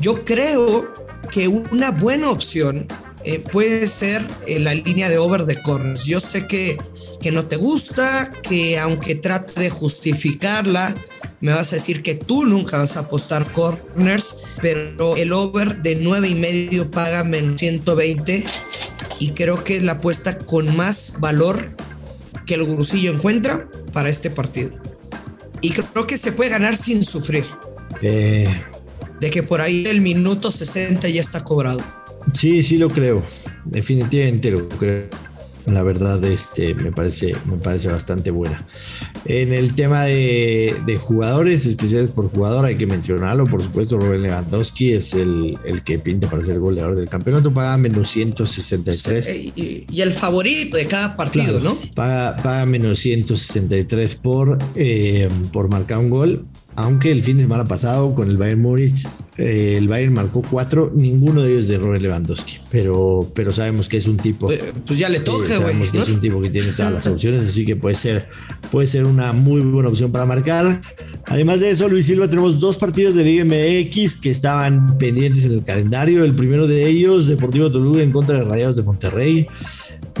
Yo 0.00 0.24
creo 0.24 0.92
que 1.30 1.46
una 1.46 1.92
buena 1.92 2.30
opción 2.30 2.88
eh, 3.24 3.38
puede 3.38 3.86
ser 3.86 4.26
eh, 4.48 4.58
la 4.58 4.74
línea 4.74 5.08
de 5.08 5.18
over 5.18 5.44
de 5.44 5.62
corners. 5.62 6.04
Yo 6.04 6.18
sé 6.18 6.48
que, 6.48 6.78
que 7.20 7.30
no 7.30 7.46
te 7.46 7.54
gusta, 7.54 8.32
que 8.42 8.76
aunque 8.76 9.14
trate 9.14 9.60
de 9.60 9.70
justificarla, 9.70 10.92
me 11.40 11.52
vas 11.52 11.72
a 11.72 11.76
decir 11.76 12.02
que 12.02 12.14
tú 12.14 12.46
nunca 12.46 12.78
vas 12.78 12.96
a 12.96 13.00
apostar 13.00 13.52
corners, 13.52 14.42
pero 14.62 15.16
el 15.16 15.32
over 15.32 15.82
de 15.82 15.96
9 15.96 16.28
y 16.28 16.34
medio 16.34 16.90
paga 16.90 17.24
menos 17.24 17.60
120 17.60 18.44
y 19.20 19.30
creo 19.30 19.62
que 19.62 19.76
es 19.76 19.82
la 19.82 19.92
apuesta 19.92 20.38
con 20.38 20.74
más 20.76 21.16
valor 21.20 21.76
que 22.46 22.54
el 22.54 22.64
Gurusillo 22.64 23.12
encuentra 23.12 23.68
para 23.92 24.08
este 24.08 24.30
partido. 24.30 24.70
Y 25.60 25.70
creo 25.70 26.06
que 26.06 26.18
se 26.18 26.32
puede 26.32 26.50
ganar 26.50 26.76
sin 26.76 27.04
sufrir. 27.04 27.44
Eh, 28.02 28.48
de 29.20 29.30
que 29.30 29.42
por 29.42 29.60
ahí 29.60 29.86
el 29.86 30.00
minuto 30.00 30.50
60 30.50 31.08
ya 31.08 31.20
está 31.20 31.42
cobrado. 31.42 31.82
Sí, 32.34 32.62
sí 32.62 32.76
lo 32.76 32.90
creo. 32.90 33.22
Definitivamente 33.64 34.50
lo 34.50 34.68
creo 34.68 35.08
la 35.66 35.82
verdad 35.82 36.22
este, 36.24 36.74
me, 36.74 36.92
parece, 36.92 37.34
me 37.44 37.56
parece 37.56 37.88
bastante 37.88 38.30
buena. 38.30 38.64
En 39.24 39.52
el 39.52 39.74
tema 39.74 40.04
de, 40.04 40.98
jugadores 41.00 41.66
especiales 41.66 42.10
por 42.10 42.30
jugador, 42.30 42.64
hay 42.64 42.76
que 42.76 42.86
mencionarlo, 42.86 43.44
por 43.46 43.62
supuesto, 43.62 43.98
Robert 43.98 44.22
Lewandowski 44.22 44.92
es 44.92 45.14
el, 45.14 45.58
el 45.64 45.82
que 45.82 45.98
pinta 45.98 46.28
para 46.30 46.42
ser 46.42 46.58
goleador 46.58 46.94
del 46.94 47.08
campeonato, 47.08 47.52
paga 47.52 47.76
menos 47.76 48.10
163. 48.10 49.36
Y, 49.36 49.86
y 49.90 50.00
el 50.00 50.12
favorito 50.12 50.76
de 50.76 50.86
cada 50.86 51.16
partido, 51.16 51.60
¿no? 51.60 51.76
Paga, 51.94 52.36
paga 52.36 52.66
menos 52.66 52.98
163 53.00 54.16
por, 54.16 54.58
eh, 54.74 55.28
por 55.52 55.68
marcar 55.68 55.98
un 55.98 56.10
gol 56.10 56.46
aunque 56.76 57.10
el 57.10 57.22
fin 57.22 57.38
de 57.38 57.44
semana 57.44 57.64
pasado 57.64 58.14
con 58.14 58.28
el 58.28 58.36
Bayern 58.36 58.60
Múnich, 58.60 59.08
eh, 59.38 59.76
el 59.78 59.88
Bayern 59.88 60.12
marcó 60.12 60.42
cuatro, 60.42 60.92
ninguno 60.94 61.42
de 61.42 61.52
ellos 61.52 61.68
de 61.68 61.78
Robert 61.78 62.02
Lewandowski, 62.02 62.58
pero, 62.70 63.30
pero 63.34 63.50
sabemos 63.50 63.88
que 63.88 63.96
es 63.96 64.06
un 64.06 64.18
tipo. 64.18 64.52
Eh, 64.52 64.72
pues 64.86 64.98
ya 64.98 65.08
le 65.08 65.20
toca, 65.20 65.46
güey. 65.46 65.58
sabemos 65.58 65.90
que 65.90 65.98
es 65.98 66.08
un 66.10 66.20
tipo 66.20 66.40
que 66.40 66.50
tiene 66.50 66.68
todas 66.72 66.92
las 66.92 67.06
opciones, 67.08 67.42
así 67.42 67.64
que 67.64 67.76
puede 67.76 67.96
ser, 67.96 68.28
puede 68.70 68.86
ser 68.86 69.06
una 69.06 69.32
muy 69.32 69.62
buena 69.62 69.88
opción 69.88 70.12
para 70.12 70.26
marcar. 70.26 70.82
Además 71.24 71.60
de 71.60 71.70
eso, 71.70 71.88
Luis 71.88 72.06
Silva, 72.06 72.28
tenemos 72.28 72.60
dos 72.60 72.76
partidos 72.76 73.14
de 73.14 73.24
Liga 73.24 73.44
MX 73.44 74.18
que 74.18 74.30
estaban 74.30 74.98
pendientes 74.98 75.46
en 75.46 75.52
el 75.52 75.62
calendario. 75.62 76.24
El 76.24 76.36
primero 76.36 76.66
de 76.66 76.86
ellos, 76.86 77.26
Deportivo 77.26 77.72
Toluca 77.72 78.02
en 78.02 78.12
contra 78.12 78.38
de 78.38 78.44
Rayados 78.44 78.76
de 78.76 78.82
Monterrey. 78.82 79.48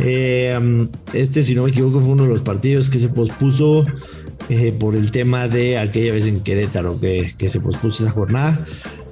Eh, 0.00 0.88
este, 1.12 1.44
si 1.44 1.54
no 1.54 1.64
me 1.64 1.70
equivoco, 1.70 2.00
fue 2.00 2.12
uno 2.12 2.24
de 2.24 2.30
los 2.30 2.42
partidos 2.42 2.90
que 2.90 2.98
se 2.98 3.08
pospuso 3.08 3.86
eh, 4.48 4.72
por 4.72 4.94
el 4.94 5.10
tema 5.10 5.48
de 5.48 5.78
aquella 5.78 6.12
vez 6.12 6.26
en 6.26 6.40
Querétaro 6.40 7.00
que, 7.00 7.32
que 7.36 7.48
se 7.48 7.60
pospuso 7.60 8.04
esa 8.04 8.12
jornada. 8.12 8.64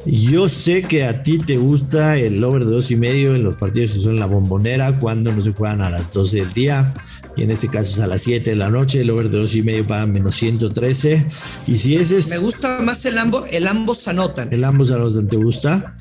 Yo 0.06 0.50
sé 0.50 0.82
que 0.82 1.04
a 1.04 1.22
ti 1.22 1.38
te 1.38 1.56
gusta 1.56 2.18
el 2.18 2.42
over 2.44 2.64
de 2.66 2.70
dos 2.70 2.90
y 2.90 2.96
medio 2.96 3.34
en 3.34 3.42
los 3.42 3.56
partidos 3.56 3.92
que 3.92 4.00
son 4.00 4.12
en 4.12 4.20
la 4.20 4.26
bombonera 4.26 4.98
cuando 4.98 5.32
no 5.32 5.42
se 5.42 5.52
juegan 5.52 5.80
a 5.80 5.88
las 5.88 6.12
12 6.12 6.36
del 6.36 6.52
día. 6.52 6.92
y 7.36 7.42
en 7.42 7.50
este 7.50 7.68
caso 7.68 7.90
es 7.90 8.00
a 8.00 8.06
las 8.06 8.22
7 8.22 8.50
de 8.50 8.56
la 8.56 8.68
noche, 8.68 9.00
el 9.00 9.10
over 9.10 9.30
de 9.30 9.38
2 9.38 9.54
y 9.56 9.62
medio 9.62 9.86
paga 9.86 10.06
menos 10.06 10.36
113. 10.36 11.26
Y 11.66 11.76
si 11.76 11.96
ese 11.96 12.18
es... 12.18 12.28
Me 12.28 12.38
gusta 12.38 12.80
más 12.82 13.04
el 13.06 13.18
ambos, 13.18 13.44
el 13.50 13.66
ambos 13.66 14.06
anotan. 14.06 14.52
El 14.52 14.62
ambos 14.64 14.92
anotan, 14.92 15.26
¿te 15.26 15.36
gusta? 15.36 15.96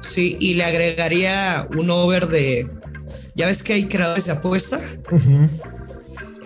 Sí, 0.00 0.36
y 0.40 0.54
le 0.54 0.64
agregaría 0.64 1.68
un 1.76 1.90
over 1.90 2.28
de... 2.28 2.68
¿Ya 3.36 3.46
ves 3.46 3.62
que 3.62 3.74
hay 3.74 3.86
creadores 3.86 4.26
de 4.26 4.32
apuesta? 4.32 4.78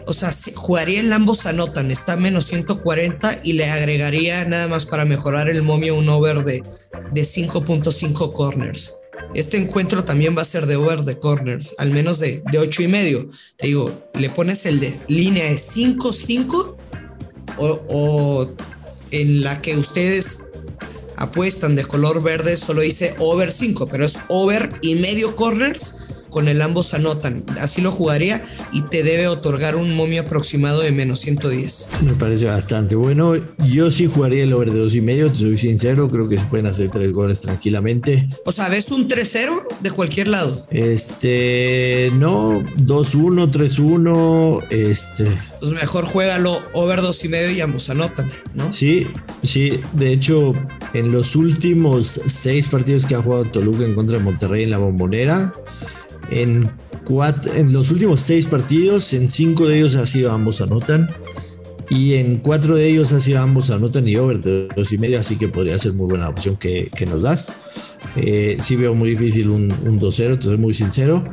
O 0.09 0.15
sea, 0.15 0.33
jugaría 0.55 1.01
el 1.01 1.13
ambos 1.13 1.45
anotan, 1.45 1.91
está 1.91 2.17
menos 2.17 2.47
140 2.47 3.41
y 3.43 3.53
le 3.53 3.67
agregaría 3.67 4.43
nada 4.47 4.67
más 4.67 4.87
para 4.87 5.05
mejorar 5.05 5.51
el 5.51 5.63
momio 5.63 5.97
un 5.97 6.09
over 6.09 6.45
de, 6.45 6.63
de 7.13 7.21
5.5 7.21 8.33
corners. 8.33 8.95
Este 9.35 9.59
encuentro 9.59 10.05
también 10.05 10.35
va 10.35 10.41
a 10.41 10.47
ser 10.47 10.65
de 10.65 10.77
over 10.77 11.03
de 11.03 11.19
corners, 11.19 11.75
al 11.77 11.91
menos 11.91 12.21
de, 12.21 12.43
de 12.51 12.59
8 12.59 12.85
y 12.85 12.89
medio. 12.89 13.29
Te 13.59 13.67
digo, 13.67 13.93
le 14.15 14.31
pones 14.31 14.65
el 14.65 14.81
de 14.81 14.99
línea 15.09 15.45
de 15.45 15.59
5, 15.59 16.11
5 16.11 16.77
o, 17.59 17.81
o 17.91 18.51
en 19.11 19.43
la 19.43 19.61
que 19.61 19.77
ustedes 19.77 20.45
apuestan 21.17 21.77
de 21.77 21.85
color 21.85 22.23
verde 22.23 22.57
solo 22.57 22.81
dice 22.81 23.15
over 23.19 23.53
5, 23.53 23.87
pero 23.89 24.07
es 24.07 24.21
over 24.31 24.71
y 24.81 24.95
medio 24.95 25.37
corners 25.37 25.98
con 26.31 26.49
el 26.49 26.63
ambos 26.63 26.95
anotan. 26.95 27.45
Así 27.61 27.81
lo 27.81 27.93
jugaría 27.93 28.45
y 28.73 28.83
te 28.83 29.03
debe 29.03 29.29
otorgar 29.29 29.77
un 29.77 29.95
momio 29.95 30.23
aproximado 30.23 30.81
de 30.81 30.93
menos 30.93 31.21
110. 31.21 31.91
Me 32.03 32.15
parece 32.15 32.47
bastante 32.47 32.95
bueno. 32.95 33.35
Yo 33.65 33.91
sí 33.91 34.07
jugaría 34.07 34.45
el 34.45 34.53
over 34.53 34.71
de 34.71 34.79
dos 34.79 34.95
y 34.95 35.01
medio, 35.01 35.31
te 35.31 35.39
soy 35.39 35.59
sincero. 35.59 36.09
Creo 36.09 36.29
que 36.29 36.39
se 36.39 36.45
pueden 36.45 36.67
hacer 36.67 36.91
tres 36.91 37.13
goles 37.13 37.41
tranquilamente. 37.41 38.29
O 38.45 38.53
sea, 38.53 38.69
¿ves 38.69 38.91
un 38.91 39.09
3-0 39.09 39.63
de 39.81 39.91
cualquier 39.91 40.29
lado? 40.29 40.67
Este, 40.71 42.11
no, 42.15 42.61
2-1, 42.61 43.51
3-1, 43.51 44.67
este. 44.71 45.27
Pues 45.61 45.73
mejor 45.73 46.05
juégalo 46.05 46.63
over 46.73 47.03
dos 47.03 47.25
y 47.25 47.29
medio 47.29 47.51
y 47.51 47.61
ambos 47.61 47.91
anotan, 47.91 48.31
¿no? 48.55 48.73
Sí, 48.73 49.07
sí. 49.43 49.81
De 49.93 50.13
hecho, 50.13 50.53
en 50.95 51.13
los 51.13 51.35
últimos 51.37 52.07
seis 52.07 52.69
partidos 52.69 53.07
que 53.07 53.15
ha 53.15 53.23
jugado 53.23 53.45
Toluca 53.45 53.85
en 53.85 53.95
contra 53.95 54.19
de 54.19 54.25
Monterrey 54.25 54.65
en 54.65 54.71
la 54.71 54.79
bombonera, 54.79 55.53
en, 56.31 56.71
los 57.73 57.91
últimos 57.91 58.21
seis 58.21 58.47
partidos, 58.47 59.13
en 59.13 59.29
cinco 59.29 59.67
de 59.67 59.79
ellos 59.79 59.97
ha 59.97 60.07
sido 60.07 60.33
ambos 60.33 60.61
anotan. 60.61 61.09
Y 61.91 62.15
en 62.15 62.37
cuatro 62.37 62.77
de 62.77 62.87
ellos 62.87 63.15
ha 63.15 63.21
sido 63.21 63.41
ambos 63.41 63.71
anotan 63.71 64.07
y 64.07 64.17
over 64.17 64.41
de 64.41 64.69
dos 64.77 64.93
y 64.93 64.99
medio, 64.99 65.19
así 65.19 65.37
que 65.37 65.49
podría 65.49 65.79
ser 65.79 65.95
muy 65.95 66.07
buena 66.07 66.29
opción 66.29 66.57
que, 66.57 66.91
que 66.95 67.07
nos 67.07 67.23
das. 67.23 67.57
Eh, 68.17 68.59
sí 68.61 68.77
veo 68.77 68.95
muy 68.95 69.11
difícil 69.11 69.49
un, 69.49 69.73
un 69.73 69.99
2-0, 69.99 70.37
te 70.39 70.43
soy 70.43 70.59
muy 70.59 70.75
sincero. 70.75 71.25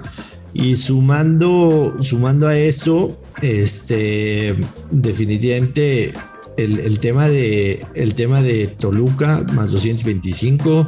Y 0.54 0.78
sumando, 0.78 1.96
sumando 2.00 2.48
a 2.48 2.58
eso, 2.58 3.22
este, 3.42 4.56
definitivamente 4.92 6.14
el, 6.58 7.00
tema 7.00 7.28
de, 7.28 7.86
el 7.94 8.16
tema 8.16 8.42
de 8.42 8.68
Toluca 8.68 9.46
más 9.54 9.72
225 9.72 10.86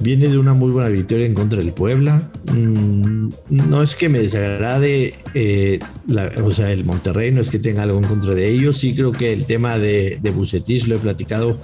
viene 0.00 0.28
de 0.28 0.38
una 0.38 0.54
muy 0.54 0.70
buena 0.70 0.88
victoria 0.88 1.26
en 1.26 1.34
contra 1.34 1.60
del 1.60 1.72
Puebla. 1.72 2.30
Mm, 2.52 3.28
no 3.48 3.82
es 3.82 3.94
que 3.94 4.08
me 4.08 4.18
desagrade, 4.18 5.14
eh, 5.34 5.78
la, 6.06 6.30
o 6.42 6.50
sea, 6.50 6.72
el 6.72 6.84
Monterrey, 6.84 7.30
no 7.30 7.40
es 7.40 7.50
que 7.50 7.58
tenga 7.58 7.82
algo 7.82 7.98
en 7.98 8.04
contra 8.04 8.34
de 8.34 8.48
ellos. 8.48 8.78
Sí 8.78 8.94
creo 8.94 9.12
que 9.12 9.32
el 9.32 9.46
tema 9.46 9.78
de, 9.78 10.18
de 10.20 10.30
Bucetich, 10.30 10.86
lo 10.86 10.96
he 10.96 10.98
platicado, 10.98 11.60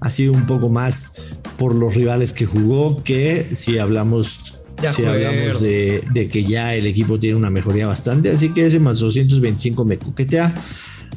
ha 0.00 0.10
sido 0.10 0.32
un 0.32 0.46
poco 0.46 0.68
más 0.68 1.22
por 1.56 1.74
los 1.74 1.94
rivales 1.94 2.32
que 2.32 2.44
jugó 2.44 3.02
que 3.02 3.46
si 3.50 3.78
hablamos 3.78 4.52
de 4.82 4.92
si 4.92 5.04
hablamos 5.04 5.62
de, 5.62 6.02
de, 6.12 6.28
que 6.28 6.44
ya 6.44 6.74
el 6.74 6.86
equipo 6.86 7.18
tiene 7.18 7.36
una 7.36 7.48
mejoría 7.48 7.86
bastante, 7.86 8.30
así 8.30 8.50
que 8.50 8.66
ese 8.66 8.78
más 8.78 8.98
225 8.98 9.84
me 9.86 9.98
coquetea. 9.98 10.54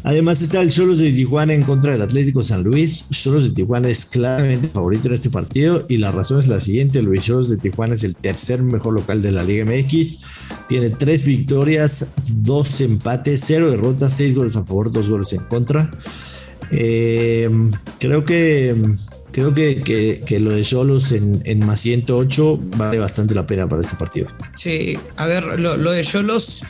Además 0.03 0.41
está 0.41 0.61
el 0.61 0.71
Cholos 0.71 0.99
de 0.99 1.11
Tijuana 1.11 1.53
en 1.53 1.63
contra 1.63 1.91
del 1.91 2.01
Atlético 2.01 2.41
San 2.41 2.63
Luis. 2.63 3.05
Cholos 3.09 3.43
de 3.43 3.51
Tijuana 3.51 3.89
es 3.89 4.05
claramente 4.05 4.69
favorito 4.69 5.09
en 5.09 5.13
este 5.13 5.29
partido 5.29 5.85
y 5.89 5.97
la 5.97 6.11
razón 6.11 6.39
es 6.39 6.47
la 6.47 6.61
siguiente. 6.61 7.01
Luis 7.01 7.25
Cholos 7.25 7.49
de 7.49 7.57
Tijuana 7.57 7.95
es 7.95 8.03
el 8.03 8.15
tercer 8.15 8.63
mejor 8.63 8.93
local 8.93 9.21
de 9.21 9.31
la 9.31 9.43
Liga 9.43 9.65
MX. 9.65 10.19
Tiene 10.67 10.91
tres 10.91 11.25
victorias, 11.25 12.13
dos 12.29 12.79
empates, 12.79 13.43
cero 13.45 13.69
derrotas, 13.69 14.13
seis 14.15 14.35
goles 14.35 14.55
a 14.55 14.63
favor, 14.63 14.91
dos 14.91 15.09
goles 15.09 15.33
en 15.33 15.43
contra. 15.43 15.91
Eh, 16.71 17.49
creo 17.99 18.23
que 18.23 18.75
creo 19.31 19.53
que, 19.53 20.21
que, 20.25 20.39
lo 20.39 20.51
de 20.51 20.63
Cholos 20.63 21.11
en, 21.11 21.41
en, 21.45 21.65
más 21.65 21.81
108 21.81 22.59
vale 22.77 22.99
bastante 22.99 23.35
la 23.35 23.45
pena 23.45 23.67
para 23.67 23.81
este 23.81 23.95
partido. 23.95 24.27
Sí, 24.55 24.97
a 25.17 25.27
ver, 25.27 25.59
lo, 25.59 25.77
lo 25.77 25.91
de 25.91 26.01
Cholos, 26.03 26.63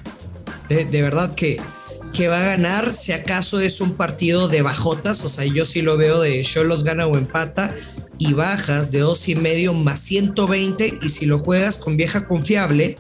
de, 0.67 0.85
de 0.85 1.01
verdad 1.01 1.33
que 1.35 1.59
que 2.19 2.27
va 2.27 2.41
a 2.41 2.57
ganar, 2.57 2.93
si 2.93 3.13
acaso 3.13 3.61
es 3.61 3.79
un 3.79 3.93
partido 3.93 4.49
de 4.49 4.61
bajotas, 4.61 5.23
o 5.23 5.29
sea, 5.29 5.45
yo 5.45 5.65
sí 5.65 5.81
lo 5.81 5.95
veo 5.95 6.19
de 6.19 6.41
Cholos 6.41 6.83
gana 6.83 7.07
o 7.07 7.17
empata 7.17 7.73
y 8.17 8.33
bajas 8.33 8.91
de 8.91 8.99
dos 8.99 9.29
y 9.29 9.35
medio 9.35 9.73
más 9.73 10.01
120 10.01 10.99
y 11.01 11.09
si 11.11 11.25
lo 11.25 11.39
juegas 11.39 11.77
con 11.77 11.95
vieja 11.95 12.27
confiable 12.27 12.97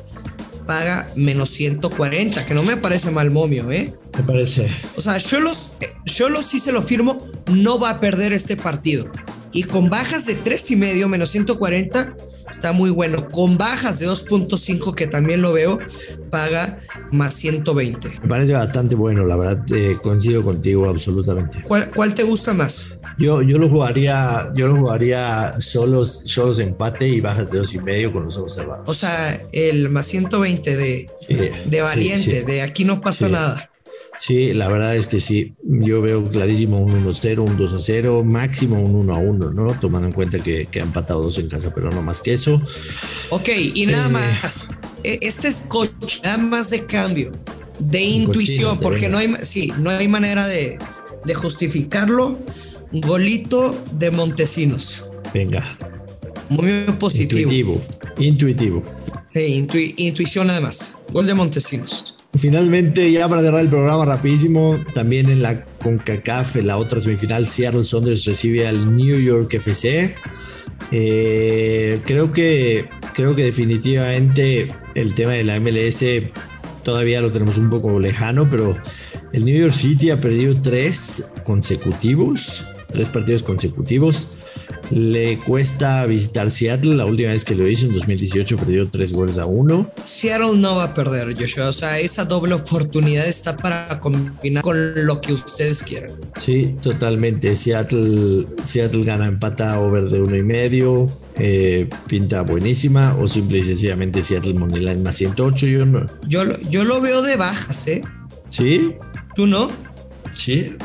paga 0.65 1.11
menos 1.17 1.49
140, 1.49 2.45
que 2.45 2.53
no 2.53 2.63
me 2.63 2.77
parece 2.77 3.11
mal 3.11 3.29
momio, 3.29 3.69
¿eh? 3.73 3.93
Me 4.15 4.23
parece. 4.23 4.69
O 4.95 5.01
sea, 5.01 5.19
Cholos, 5.19 5.75
Cholos 6.05 6.45
sí 6.45 6.57
se 6.57 6.71
lo 6.71 6.81
firmo, 6.81 7.27
no 7.47 7.77
va 7.77 7.89
a 7.89 7.99
perder 7.99 8.31
este 8.31 8.55
partido. 8.55 9.11
Y 9.51 9.63
con 9.63 9.89
bajas 9.89 10.27
de 10.27 10.35
tres 10.35 10.71
y 10.71 10.77
medio 10.77 11.09
menos 11.09 11.31
140 11.31 12.15
está 12.59 12.73
muy 12.73 12.89
bueno. 12.89 13.29
Con 13.29 13.57
bajas 13.57 13.99
de 13.99 14.07
2.5, 14.07 14.93
que 14.93 15.07
también 15.07 15.41
lo 15.41 15.53
veo, 15.53 15.79
paga 16.29 16.77
más 17.11 17.33
120. 17.35 18.19
Me 18.21 18.27
parece 18.27 18.51
bastante 18.51 18.95
bueno, 18.95 19.25
la 19.25 19.37
verdad, 19.37 19.65
eh, 19.73 19.97
coincido 20.03 20.43
contigo 20.43 20.89
absolutamente. 20.89 21.61
¿Cuál, 21.63 21.89
¿Cuál, 21.89 22.13
te 22.13 22.23
gusta 22.23 22.53
más? 22.53 22.99
Yo, 23.17 23.41
yo 23.41 23.57
lo 23.57 23.69
jugaría, 23.69 24.51
yo 24.55 24.67
lo 24.67 24.75
jugaría 24.75 25.55
solos, 25.61 26.23
solos 26.25 26.59
empate 26.59 27.07
y 27.07 27.21
bajas 27.21 27.51
de 27.51 27.59
dos 27.59 27.73
y 27.73 27.79
medio 27.79 28.11
con 28.11 28.25
los 28.25 28.37
ojos 28.37 28.55
cerrados. 28.55 28.83
O 28.87 28.93
sea, 28.93 29.41
el 29.53 29.87
más 29.87 30.05
120 30.07 30.75
de, 30.75 31.09
sí, 31.27 31.35
de 31.65 31.81
valiente, 31.81 32.31
sí, 32.31 32.39
sí. 32.39 32.45
de 32.45 32.61
aquí 32.61 32.83
no 32.83 32.99
pasa 32.99 33.29
nada. 33.29 33.68
Sí, 34.19 34.51
la 34.51 34.67
verdad 34.67 34.97
es 34.97 35.07
que 35.07 35.21
sí. 35.21 35.53
Yo 35.63 36.01
veo 36.01 36.29
clarísimo 36.29 36.77
un 36.79 37.05
1-0, 37.05 37.39
un 37.39 37.57
2-0, 37.57 38.23
máximo 38.25 38.81
un 38.81 39.07
1-1, 39.07 39.53
¿no? 39.53 39.79
Tomando 39.79 40.09
en 40.09 40.13
cuenta 40.13 40.39
que, 40.39 40.65
que, 40.65 40.81
han 40.81 40.87
empatado 40.87 41.23
dos 41.23 41.37
en 41.37 41.47
casa, 41.47 41.73
pero 41.73 41.89
no 41.89 42.01
más 42.01 42.21
que 42.21 42.33
eso. 42.33 42.61
Ok, 43.29 43.47
y 43.73 43.85
nada 43.85 44.07
eh, 44.07 44.11
más. 44.11 44.71
Este 45.03 45.47
es 45.47 45.63
coach, 45.69 46.21
nada 46.23 46.37
más 46.37 46.69
de 46.69 46.85
cambio, 46.85 47.31
de 47.79 48.01
intuición, 48.01 48.75
cochino, 48.75 48.79
porque 48.81 49.07
no 49.07 49.19
hay, 49.19 49.33
sí, 49.43 49.71
no 49.79 49.89
hay 49.89 50.09
manera 50.09 50.45
de, 50.45 50.77
de 51.23 51.33
justificarlo. 51.33 52.37
Golito 52.91 53.79
de 53.93 54.11
Montesinos. 54.11 55.07
Venga. 55.33 55.63
Muy 56.49 56.71
positivo. 56.99 57.39
Intuitivo. 57.39 57.81
Intuitivo. 58.17 58.83
Sí, 59.33 59.39
intu 59.53 59.77
intuición 59.77 60.49
además. 60.49 60.95
Gol 61.13 61.27
de 61.27 61.35
Montesinos. 61.35 62.18
Finalmente, 62.35 63.11
ya 63.11 63.27
para 63.27 63.41
cerrar 63.41 63.61
el 63.61 63.69
programa 63.69 64.05
rapidísimo, 64.05 64.79
también 64.93 65.29
en 65.29 65.41
la 65.41 65.65
CONCACAF, 65.65 66.57
en 66.57 66.67
la 66.67 66.77
otra 66.77 67.01
semifinal, 67.01 67.47
Seattle 67.47 67.83
Saunders 67.83 68.25
recibe 68.25 68.67
al 68.67 68.95
New 68.95 69.19
York 69.19 69.53
FC. 69.55 70.15
Eh, 70.91 71.99
creo 72.05 72.31
que 72.31 72.87
creo 73.13 73.35
que 73.35 73.43
definitivamente 73.43 74.69
el 74.95 75.13
tema 75.13 75.33
de 75.33 75.43
la 75.43 75.59
MLS 75.59 76.05
todavía 76.83 77.21
lo 77.21 77.31
tenemos 77.31 77.57
un 77.57 77.69
poco 77.69 77.99
lejano, 77.99 78.49
pero 78.49 78.77
el 79.33 79.45
New 79.45 79.59
York 79.59 79.73
City 79.73 80.11
ha 80.11 80.21
perdido 80.21 80.55
tres 80.61 81.31
consecutivos, 81.43 82.63
tres 82.91 83.09
partidos 83.09 83.43
consecutivos. 83.43 84.29
Le 84.91 85.39
cuesta 85.39 86.05
visitar 86.05 86.49
Seattle. 86.49 86.95
La 86.95 87.05
última 87.05 87.29
vez 87.29 87.45
que 87.45 87.55
lo 87.55 87.67
hizo 87.67 87.85
en 87.85 87.93
2018 87.93 88.57
perdió 88.57 88.87
tres 88.89 89.13
goles 89.13 89.37
a 89.37 89.45
uno. 89.45 89.91
Seattle 90.03 90.57
no 90.57 90.75
va 90.75 90.85
a 90.85 90.93
perder, 90.93 91.35
Joshua. 91.39 91.67
O 91.67 91.73
sea, 91.73 91.99
esa 91.99 92.25
doble 92.25 92.55
oportunidad 92.55 93.27
está 93.27 93.55
para 93.55 93.99
combinar 93.99 94.63
con 94.63 95.05
lo 95.05 95.21
que 95.21 95.33
ustedes 95.33 95.83
quieran. 95.83 96.11
Sí, 96.39 96.75
totalmente. 96.81 97.55
Seattle, 97.55 98.47
Seattle 98.63 99.03
gana 99.03 99.27
empata 99.27 99.79
over 99.79 100.09
de 100.09 100.21
uno 100.21 100.35
y 100.35 100.43
medio. 100.43 101.07
Eh, 101.37 101.89
pinta 102.07 102.41
buenísima. 102.41 103.15
O 103.19 103.27
simple 103.27 103.59
y 103.59 103.63
sencillamente 103.63 104.23
Seattle 104.23 104.55
Moneyline 104.55 105.03
más 105.03 105.15
108. 105.15 105.67
Yo, 105.67 105.85
no. 105.85 106.05
yo, 106.27 106.43
yo 106.69 106.83
lo 106.83 106.99
veo 107.01 107.21
de 107.21 107.35
bajas, 107.35 107.87
¿eh? 107.87 108.03
Sí. 108.47 108.95
¿Tú 109.35 109.45
no? 109.45 109.69
Sí. 110.31 110.75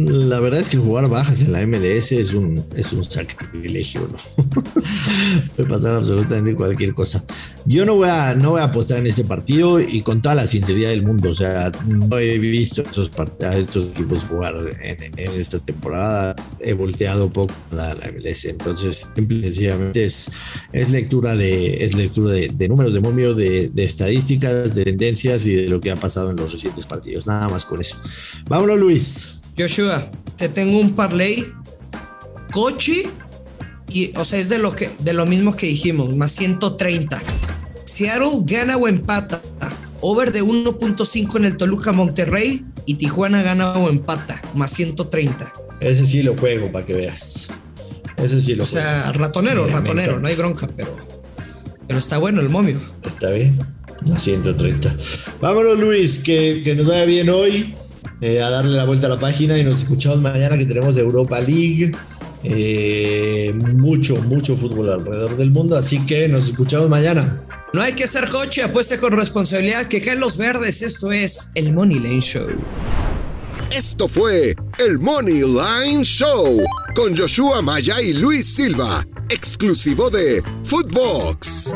La 0.00 0.40
verdad 0.40 0.60
es 0.60 0.68
que 0.68 0.78
jugar 0.78 1.08
bajas 1.08 1.42
en 1.42 1.52
la 1.52 1.66
MLS 1.66 2.12
es 2.12 2.32
un, 2.32 2.64
es 2.76 2.92
un 2.92 3.04
sacrilegio, 3.04 4.08
¿no? 4.10 4.44
Puede 5.56 5.68
pasar 5.68 5.96
absolutamente 5.96 6.54
cualquier 6.54 6.94
cosa. 6.94 7.24
Yo 7.66 7.84
no 7.84 7.96
voy, 7.96 8.08
a, 8.08 8.34
no 8.34 8.52
voy 8.52 8.60
a 8.60 8.64
apostar 8.64 8.98
en 8.98 9.06
ese 9.06 9.24
partido 9.24 9.80
y 9.80 10.02
con 10.02 10.22
toda 10.22 10.34
la 10.34 10.46
sinceridad 10.46 10.90
del 10.90 11.02
mundo, 11.02 11.30
o 11.30 11.34
sea, 11.34 11.70
no 11.86 12.18
he 12.18 12.38
visto 12.38 12.82
esos, 12.82 13.10
estos 13.40 13.84
equipos 13.90 14.24
jugar 14.24 14.54
en, 14.82 15.18
esta 15.18 15.58
temporada, 15.58 16.34
he 16.60 16.72
volteado 16.72 17.30
poco 17.30 17.54
la, 17.70 17.94
la 17.94 18.10
MLS, 18.12 18.46
entonces 18.46 19.10
simple 19.14 19.42
sencillamente 19.42 20.04
es, 20.04 20.30
es 20.72 20.90
lectura 20.90 21.36
de, 21.36 21.84
es 21.84 21.94
lectura 21.94 22.32
de, 22.32 22.68
números 22.68 22.94
de 22.94 23.00
momio, 23.00 23.34
de, 23.34 23.68
de 23.68 23.84
estadísticas, 23.84 24.74
de 24.74 24.84
tendencias 24.84 25.46
y 25.46 25.54
de 25.54 25.68
lo 25.68 25.80
que 25.80 25.90
ha 25.90 25.96
pasado 25.96 26.30
en 26.30 26.36
los 26.36 26.52
recientes 26.52 26.86
partidos, 26.86 27.26
nada 27.26 27.48
más 27.48 27.66
con 27.66 27.80
eso. 27.80 27.96
Vámonos 28.48 28.78
Luis. 28.78 29.39
Joshua, 29.60 30.10
te 30.36 30.48
tengo 30.48 30.78
un 30.78 30.94
parlay 30.94 31.44
coche 32.50 33.08
y 33.88 34.16
o 34.16 34.24
sea, 34.24 34.38
es 34.38 34.48
de 34.48 34.58
lo 34.58 34.74
que 34.74 34.90
de 35.00 35.12
lo 35.12 35.26
mismo 35.26 35.54
que 35.54 35.66
dijimos, 35.66 36.14
más 36.16 36.32
130. 36.32 37.22
Seattle 37.84 38.42
gana 38.44 38.76
o 38.76 38.88
empata. 38.88 39.42
Over 40.00 40.32
de 40.32 40.42
1.5 40.42 41.36
en 41.36 41.44
el 41.44 41.58
Toluca 41.58 41.92
Monterrey 41.92 42.64
y 42.86 42.94
Tijuana 42.94 43.42
gana 43.42 43.72
o 43.74 43.90
empata, 43.90 44.40
más 44.54 44.70
130. 44.72 45.52
Ese 45.80 46.06
sí 46.06 46.22
lo 46.22 46.34
juego 46.36 46.72
para 46.72 46.86
que 46.86 46.94
veas. 46.94 47.48
Ese 48.16 48.40
sí 48.40 48.54
lo 48.54 48.64
o 48.64 48.66
juego. 48.66 48.88
O 48.88 48.90
sea, 48.90 49.12
ratonero, 49.12 49.66
ratonero, 49.66 50.18
no 50.20 50.28
hay 50.28 50.36
bronca, 50.36 50.70
pero 50.74 50.96
pero 51.86 51.98
está 51.98 52.18
bueno 52.18 52.40
el 52.40 52.48
momio. 52.48 52.80
Está 53.02 53.30
bien. 53.30 53.58
Más 54.06 54.22
130. 54.22 54.96
Vámonos, 55.40 55.78
Luis, 55.78 56.20
que, 56.20 56.62
que 56.64 56.74
nos 56.76 56.86
vaya 56.86 57.04
bien 57.04 57.28
hoy. 57.28 57.74
Eh, 58.20 58.42
a 58.42 58.50
darle 58.50 58.76
la 58.76 58.84
vuelta 58.84 59.06
a 59.06 59.10
la 59.10 59.18
página 59.18 59.56
y 59.56 59.64
nos 59.64 59.80
escuchamos 59.80 60.20
mañana 60.20 60.58
que 60.58 60.66
tenemos 60.66 60.94
de 60.94 61.02
Europa 61.02 61.40
League. 61.40 61.92
Eh, 62.42 63.52
mucho, 63.54 64.16
mucho 64.16 64.56
fútbol 64.56 64.90
alrededor 64.90 65.36
del 65.36 65.50
mundo, 65.50 65.76
así 65.76 66.04
que 66.06 66.28
nos 66.28 66.48
escuchamos 66.48 66.88
mañana. 66.88 67.42
No 67.72 67.82
hay 67.82 67.92
que 67.92 68.06
ser 68.06 68.28
coche, 68.28 68.62
apueste 68.62 68.98
con 68.98 69.12
responsabilidad, 69.12 69.86
que 69.86 70.00
caen 70.00 70.20
los 70.20 70.36
verdes. 70.36 70.82
Esto 70.82 71.12
es 71.12 71.50
el 71.54 71.72
Money 71.72 72.00
Line 72.00 72.20
Show. 72.20 72.48
Esto 73.70 74.08
fue 74.08 74.56
el 74.78 74.98
Money 74.98 75.42
Line 75.42 76.04
Show 76.04 76.58
con 76.96 77.16
Joshua 77.16 77.62
Maya 77.62 78.02
y 78.02 78.14
Luis 78.14 78.46
Silva, 78.46 79.06
exclusivo 79.28 80.10
de 80.10 80.42
Footbox. 80.64 81.72